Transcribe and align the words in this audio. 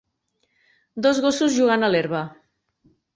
Dos 1.07 1.19
gossos 1.25 1.53
jugant 1.57 1.87
a 1.89 1.91
l'herba 1.91 2.23